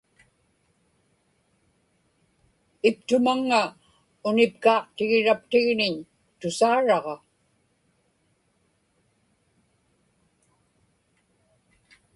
[2.89, 3.61] iptumaŋŋa
[4.27, 5.95] unipkaaqtigiraptigniñ
[6.39, 7.15] tusaaraġa